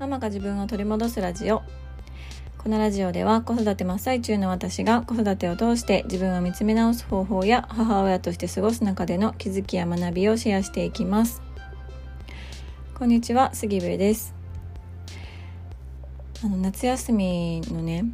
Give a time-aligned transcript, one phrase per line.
[0.00, 1.62] ママが自分を取り戻すラジオ。
[2.56, 11.42] このラジオでは子育て真っ最中の私が子育てを通して自分を見つめ直す方法や母親として過ごす中での気づきや学びをシェアしていきます。
[12.94, 14.34] こんにちは杉部です。
[16.42, 18.06] あの夏休みのね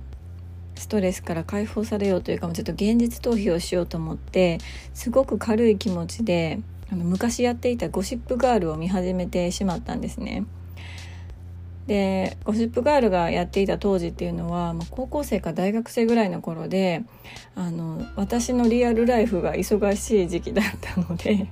[0.75, 4.59] ストレスから解放されようというかもちょっと現実逃避をしようと思って
[4.93, 6.59] すごく軽い気持ちで
[6.91, 10.47] あの昔やっていたゴシップガールを見始めてしまったんですね。
[11.87, 17.05] でゴシップガールがやっていた当時っていうのは、まあ、高校生か大学生ぐらいの頃で
[17.55, 21.47] あの私のリアルライフが忙しい時期だったので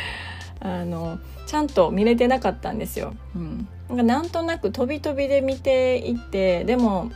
[0.60, 3.14] あのちゃんと見れてなかったんですよ。
[3.34, 7.10] うん、なんかなんとなく飛び飛びで見ていってでも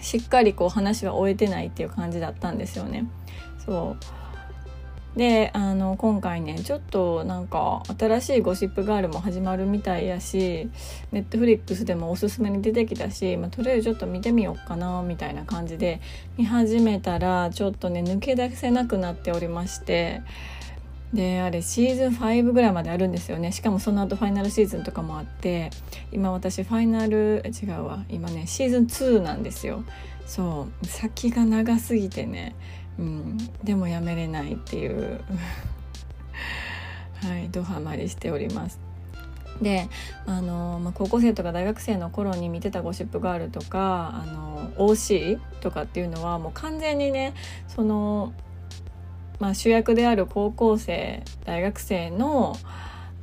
[0.00, 3.06] しっかりこう話は終えてないっていう感じだったんですよね。
[3.64, 4.21] そう
[5.16, 10.70] であの今回ねちょっとなんか新しいゴシップガールも始まるみたいやし
[11.10, 16.00] ネットフリックスでもおすすめに出てきたし、まあ、とりあえずちょっと見てみようかなみたいな感じで
[16.38, 20.22] 見始めたらちょっとね抜け出せなくなっておりまして
[21.12, 23.52] であれシーズン5ぐらいまであるんですよね。
[23.52, 25.68] しかもその後ファイナルシーズンとかもあって
[26.10, 28.02] 今私ファイナル違うわ。
[28.08, 29.84] 今ねシーズン2なんですよ。
[30.26, 30.86] そう。
[30.86, 32.54] 先が長すぎてね、
[32.98, 35.20] うん、でもやめれないっていう。
[37.22, 38.80] はいドハマりしております。
[39.60, 39.88] で
[40.26, 47.34] あの、まあ、高校生とか大学生の頃に見てたゴシップガールとかあの OC とかっていうのはもう完全にね
[47.68, 48.32] その
[49.42, 52.56] まあ、主役である高校生大学生の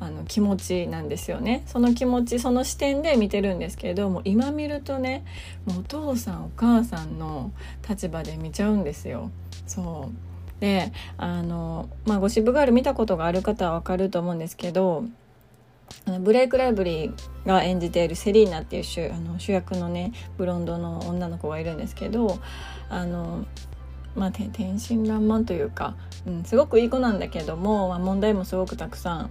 [0.01, 1.63] あの気持ちなんですよね。
[1.65, 5.25] その気持ちその視点で見てるんですけれども今見るとね
[5.65, 7.51] もうお父さんお母さんの
[7.87, 9.31] 立場で見ちゃうんですよ。
[9.69, 15.05] そうであの、まあ、ゴシップガール見たことがある方はわかると思うんですけど
[16.05, 22.39] あのブレイク・ライブリーが演じているセリーナっていう主あの主役のねブロンドの女の子がいるんですけど
[22.89, 23.45] あの
[24.15, 25.95] まあ、天真爛漫というか、
[26.25, 29.29] うん、すごくいい子なんだけども、まあ、問題もすごくたくさん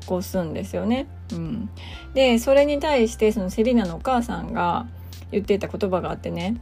[0.00, 1.06] 起こすんですよね。
[1.32, 1.70] うん、
[2.14, 4.86] でそれに対してそのセリーナのお母さんが
[5.30, 6.56] 言っていた言葉があってね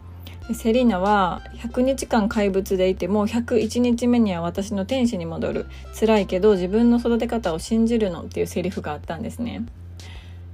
[0.53, 5.67] セリーナは100日間怪物でいても101日目には私の天使に戻る
[5.99, 9.65] 辛いけど自分の育て方を信じるのっていうセリフがあったんですね。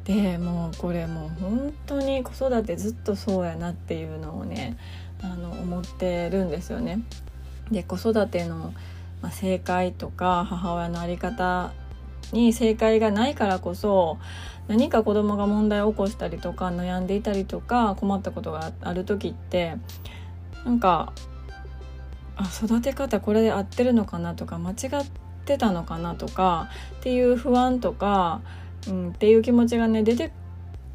[0.04, 4.76] でもうこれもう本当に子育てずっとそうやなっていうのをね
[5.22, 7.00] あの思ってるんですよね。
[7.70, 8.72] で子育ての、
[9.22, 11.72] まあ、正解とか母親の在り方
[12.32, 14.18] に正解がないからこそ
[14.68, 19.76] 何か子供が問題を起こしたりとか悩んでいたりとか困ったことがある時って
[20.64, 21.12] なんか
[22.36, 25.06] あ育て方これで合ってるのかなとか間違っ
[25.44, 26.70] てたのかなとか
[27.00, 28.40] っていう不安とか、
[28.88, 30.32] うん、っていう気持ちがね出て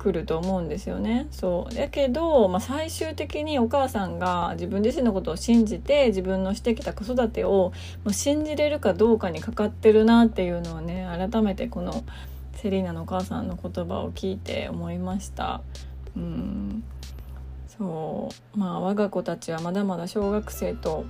[0.05, 1.25] くると思うんですよね。
[1.31, 12.03] そうだけど、まあ、最終的にお母さんが自分自身のことを信じて自分のしてきた子育てをもう信じれるかどうかにかかってるなっていうのをね改めてこの
[12.53, 15.61] セリーナのお母さんの言葉を聞いて思いました。
[16.15, 16.83] うん
[17.67, 21.05] そうまあ我が子たちはまだまだ小学生と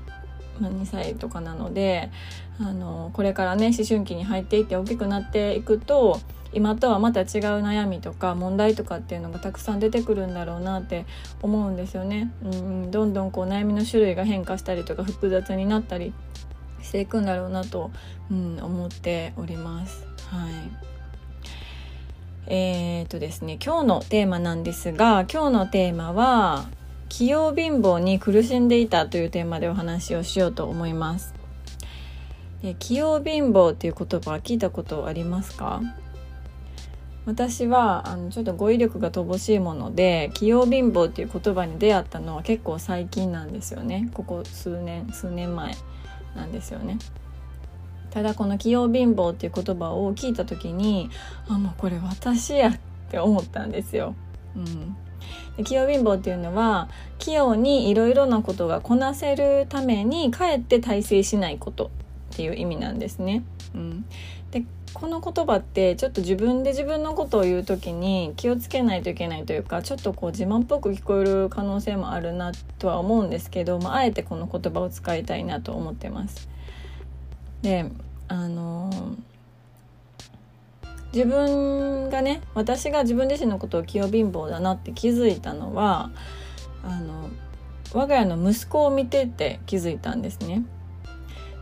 [0.62, 2.12] 2歳とかなので
[2.60, 6.22] あのこれからね思春期に入っていって大きくなっていくと
[6.56, 7.26] 今とはまた違う
[7.62, 11.06] 悩みとか問題とかっていうのがたくさん出てくるんだろうなって
[11.42, 12.32] 思うんですよね。
[12.44, 16.14] うん、どんどんこう悩みの種類が変化したりとか複雑になったり
[16.82, 17.92] していくんだろうなと、
[18.32, 20.08] うん、思っております。
[20.30, 20.52] はい
[22.48, 26.68] えー、とですね今日のテーマなんですが今日のテーマは
[27.10, 31.34] 器用貧乏に苦しんでいたというテーマでお話をしようと思います。
[32.62, 35.82] で器用貧乏っていう言葉は聞いたことありますか？
[37.26, 45.76] 私はあのちょっと語彙力が乏しいもので器用貧乏っていう言葉に出会ったのは結構最近なんですよねここ数年数年前
[46.36, 47.00] なんですよね。
[48.12, 51.10] ただこの器用貧乏っていう言葉を聞いた時に
[51.50, 52.80] あもうこれ私やっ
[53.10, 54.16] て思ったんですよ。
[54.56, 54.60] う
[55.62, 61.92] ん、器用貧乏っていうのは器用にいろいろなことがこなせるためにかえって大成しないこと
[62.34, 63.44] っていう意味なんですね。
[63.74, 64.06] うん、
[64.96, 76.48] この言葉ってちょっと自分で自分のことを言う時に気をつけないといけないというかちょっとこう自慢っぽく聞こえる可能性もあるなとは思うんですけど、まあ、えてこの言葉を使いたいなと思ってます。
[77.62, 77.92] で
[78.30, 78.90] あの
[81.14, 86.10] 自分がね私が自分自身のことを器用貧乏だなって気づいたのは
[86.84, 87.30] あの
[87.94, 90.64] 我が家の息子を見てて気づいたんですね。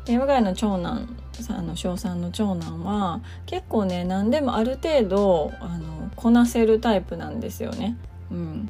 [0.06, 1.08] で我が家の長男
[1.50, 7.98] あの小3の長男は結構ね何でもある程度あのこなせるタイプなんですよね。
[8.32, 8.70] うん、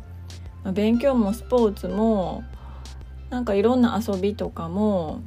[0.74, 2.44] 勉強もスポーツも
[3.30, 5.22] なんかいろんな遊びとかも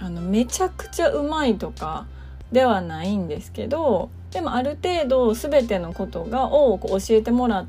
[0.00, 2.06] あのめちゃくちゃうまいとか
[2.52, 7.66] ではないんですけどでもある程度全てのことがを教えてもらっ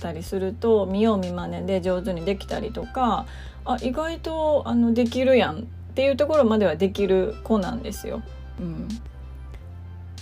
[0.00, 3.26] たりすると見よう見まねで上手にできたりとか
[3.64, 8.20] あ意外とあのできるやんっていうところまではできる子なんですよ。
[8.58, 8.88] うん、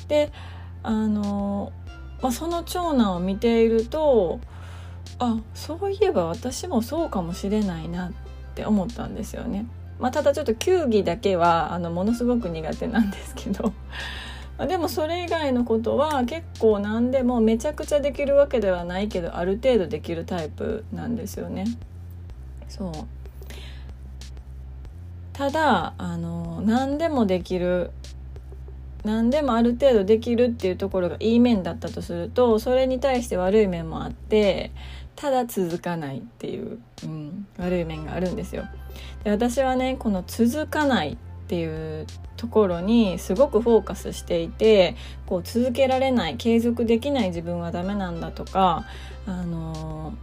[0.07, 0.31] で
[0.83, 1.73] あの、
[2.21, 4.39] まあ、その長男を見ていると
[5.19, 8.13] あそういえば私もそうかもしれないなっ
[8.55, 9.65] て思ったんですよね。
[9.99, 13.73] まあ、ただちょっと球技だけはあのものすごく苦手なんですけど
[14.67, 21.65] でもそれ以外のことは結構何でもめちゃくちゃできるわけではないけどある程度できるタイプなんですよね。
[22.69, 23.22] そう
[25.33, 27.91] ただあの何でもできる
[29.05, 34.71] 何でもある程度できるっていうところがいい面だったとするとそれに対して悪い面もあって
[35.17, 38.65] ただ続かないっていう、うん、悪い面があるんですよ。
[39.25, 41.17] で私はねこの続かないっ
[41.49, 42.07] ていう
[42.37, 44.97] ところにすごくフォーカスしていて
[45.27, 48.85] こう続けられない継続できない自分はダメなんだとか
[49.27, 50.15] あの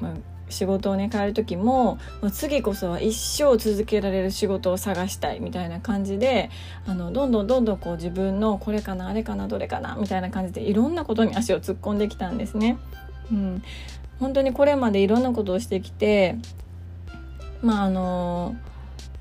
[0.00, 6.50] まあ仕事をね変える時ももう次こそは一生続けられる仕事を探したいみたいな感じで
[6.86, 12.78] あのどんどんどんどんこう自分のこれかなあれかなどれかなみたいな感じでいろんなことに足を突っ込んできたんですね。
[13.30, 13.62] うん、
[14.20, 16.36] 本当にこれまでいろんなことをしてきて
[17.62, 18.56] まああの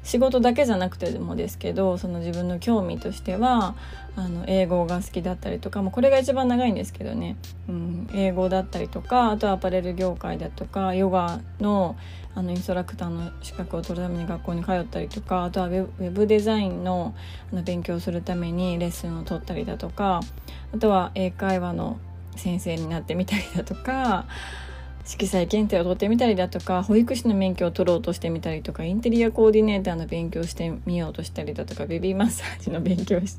[0.04, 3.76] 仕事だけじゃなくてもですけどその自分の興味としては
[4.16, 11.96] あの英語が好きだったりとかもこれが一番長いんですけどね、うん、英語だったりとかあとはアパレル業界だとかヨガの
[12.36, 17.14] あのインストラクターの資格を取るために学校に通ったりとかあとはウェブデザインの
[17.52, 20.22] あの勉強するためにレッスンを取ったりだとか
[20.74, 22.00] あとは英会話の
[22.36, 24.26] 先生になってみたりだとか
[25.06, 33.38] 色彩検定を取ってみたりだとか保育士の免許を取ろうとしてみたりとかインテリアコーディネーターの勉強してみようとしたりだとかベビーマッサージの勉強し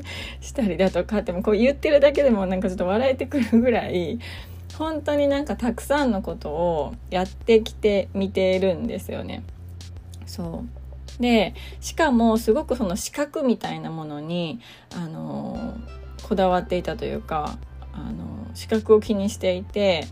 [0.53, 4.19] たりだとかってもこう言ってるだけでもなんかちょっと笑えてくるぐらい
[4.77, 9.43] 本当になんかたくさんのことをやってきてみてるんですよね。
[10.27, 10.65] そ
[11.19, 14.61] うでしかもすごくその資格みたいなものに
[14.95, 15.75] あの
[16.25, 17.57] こだわっていたというか
[17.93, 20.07] あの資格を気にしていて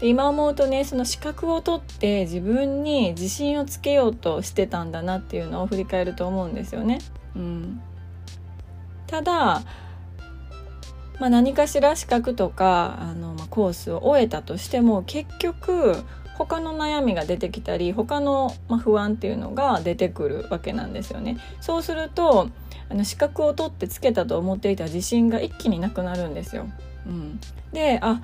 [0.00, 6.98] で今思うとねその資格を取って自分に自信をつけようとしてたんだなっていうのを振り返ると思うんですよね。
[7.34, 7.80] うん、
[9.06, 9.62] ただ、
[11.18, 15.96] まあ、何かしら資格とかあの、まあ、コースを終えたとしても結局
[16.36, 21.38] 他の悩みが出てきたり他の、まあ、不安っていうのが出てくるわけなんですよね。
[21.62, 22.50] そうすると
[22.90, 26.66] あの資格を取ってつけたと思っていた自信が一気になくなるんですよ。
[27.06, 27.40] うん、
[27.72, 28.20] であ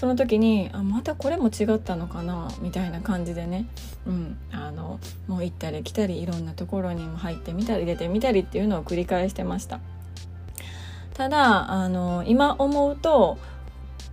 [0.00, 3.66] その時にあまたこれも違ったのかなみたいな感じでね、
[4.06, 4.98] うん、あの
[5.28, 9.78] もう行ったり来たりいろんなところにも入ってみたり出てみたりっていうのを繰り返してました。
[11.12, 13.36] ただあの今思うと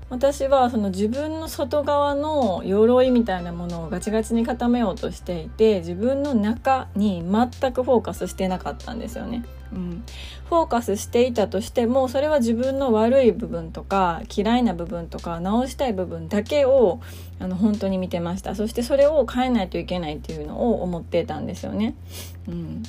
[0.09, 9.44] 私はその自分の外側の鎧みたいなものをガチガチに固めようとしていて自分の中に全くフォーカスしてなかったんですよね。
[9.74, 10.04] うん、
[10.48, 17.02] フォーカスしていたとしてもそれは自分の悪い部分とか嫌いな部分とか直したい部分だけを
[17.40, 21.95] あの本当に見てましたそしてそれを変えないといけないっていうのを思ってたんですよね。
[22.47, 22.83] うん、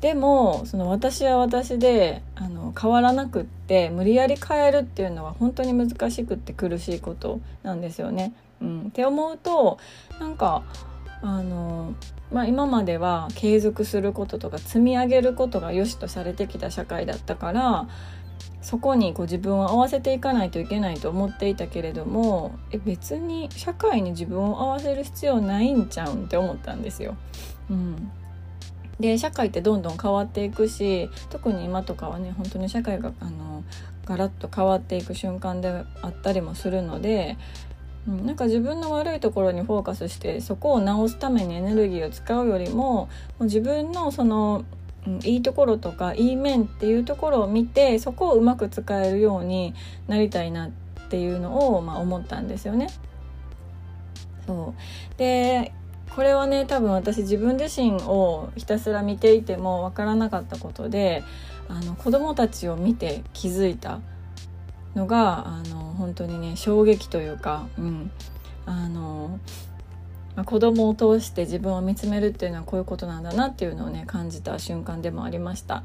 [0.00, 8.32] でもその私は私であの変わらなくって無理やり変えるっていうのは本当に難しくって苦しいことなんですよね。
[8.60, 9.78] うん、って思うと
[10.20, 10.62] なんか
[11.22, 11.94] あの、
[12.32, 17.88] まあ、今までは継続することとか積み上げることが良しとされてきた社会だったから
[18.60, 27.16] そこにこう自分を合わせていかないといけないと思っていたけれどもえ別に社会に自分を合わせる必要ないんちゃうんって思ったんですよ。
[27.70, 28.10] うん、
[29.00, 33.62] で社会ってどんどん変わっていくし特に今とかはね本当に社会があの
[34.04, 37.36] ガラッと変わっていく瞬間であったりもするので、
[38.08, 43.08] うん、なんか自分の悪いところにフォーカスしてそこを直すためにエネルギーを使うよりもも
[43.40, 44.64] う自分のその、
[45.06, 49.74] うん、いいところとかいい面っていうところを見てそこをうまく使えるように
[50.08, 50.70] なりたいなっ
[51.10, 52.88] ていうのを、まあ、思ったんですよね。
[54.46, 55.72] そうで
[56.18, 61.22] これはね多分私自分自身をひたすら見ていても分からなかったことで
[61.68, 64.00] あの子供たちを見て気づいた
[64.96, 68.10] のがあの本当にね衝撃というか、うん、
[68.66, 69.38] あの
[70.34, 75.84] まあ、子供を通して自分を見つめるっていうのはこういうことなんだなっていうのをね感じた瞬間でもありました。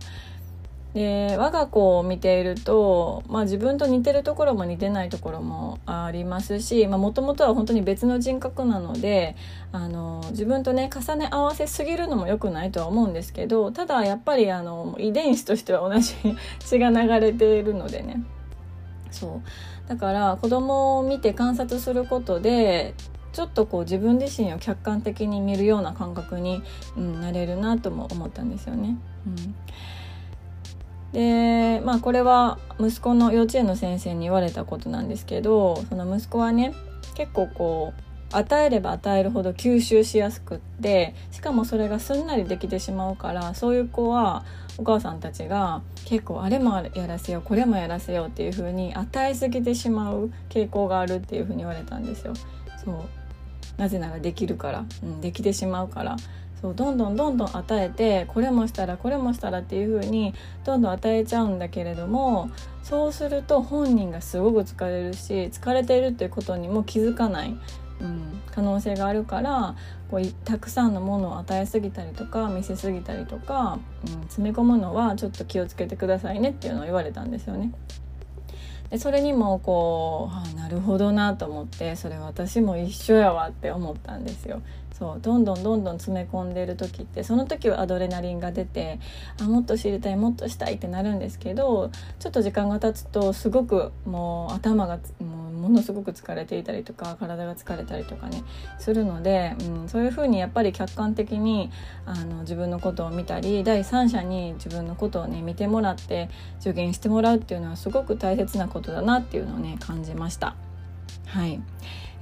[0.93, 9.35] で我が子を見ていると、まあ、自分と似てるところも似てないところもありますしもともとは本当に別の人格なので
[9.71, 16.13] あの自分とね重ね合わせすぎるのも良くないとは思うんですけどただやっぱりあの遺伝子としては同じ
[16.59, 18.23] 血が流れているのでね。
[19.09, 19.41] そ
[19.85, 19.87] う。
[19.87, 22.95] だから子供を見て観察することで
[23.33, 26.63] ちょっとこう自分自身を客観的に見るような感覚に、
[26.95, 28.97] うん、なれるなとも思ったんですよね。
[29.25, 29.55] うん。
[31.13, 36.73] でまあこれは息子の幼稚園の先生に言われたことなんですけどその息子はね
[37.15, 38.03] 結構こう
[38.35, 44.43] 与えれば与えるほど吸収しやすくってしかもそれがすんなりできてしまうからそういう子は
[44.77, 52.33] お母さんたちが結構あれもやらせようこれもやらせようっていう風に与えすぎてしまう傾向があるっていう風に言われたんですよ。
[52.83, 52.95] そう。
[53.77, 56.15] なぜならできるから、うん、できてしまうから。
[56.63, 62.51] そうどんどんどんどん与えてこれもしたらこれもしたらっていう風にどんどん与えちゃうんだけれども
[62.83, 67.57] そうすると本人がすごく疲れるし疲れているっていうことにも気づかない、
[67.99, 69.75] うん、可能性があるから
[70.09, 77.73] こうたくさんのものを与えすぎたりとか見せすぎたりとか、うん、詰め込むのはちょっと気をつけてくださいねっていうのを言われたんですよね。
[78.89, 84.61] でそれにもこう、あなるほどなと思ってそれ私も一緒やわって思ったんですよ。
[84.93, 88.99] そうどんどんどんどん詰め込んでる時ってその時はアドレナリンが出て
[89.41, 98.43] あもっと知りたいもっとしたいってなるんですけどちょっと時間が経つとすごくもう頭がもうものすごく疲れていたりとか体が疲れたりとかね
[98.79, 101.71] するので、うん、そういうふうにやっぱり客観的に
[102.05, 106.29] あの自分のことを見たり第三者に自分のことをね見てもらって
[106.59, 110.55] 助言してもらうっていうのはすごく大切なことだなっていうのをね感じました。
[111.27, 111.61] はい。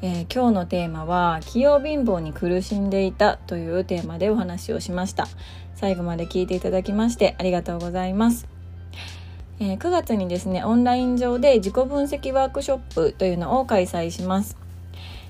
[0.03, 5.27] えー、今日のテーマは器用貧乏に苦しんでいたというテーマでお話をしました。
[5.75, 8.47] 最後まで聞いていただきましてありがとうございます、
[9.61, 14.57] えー、9月にですねオンライン上で自己分析ワークショップというのを開催します。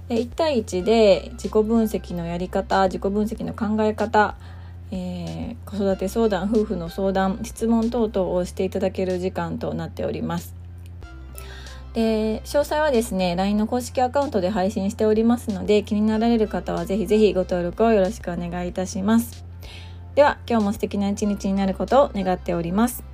[0.08, 4.36] で1対1で自己分析のやり方自己分析の考え方
[4.92, 10.54] えー、子育て相談夫婦の相談質問等々をしていただける時間となっております。
[11.94, 19.46] で詳細はですね LINE の公式アカウントで配信しておりますので気になられる方はぜひぜひご登録をよろしくお願いいたします。
[20.16, 23.11] では今日も素敵な一日になることを願っております。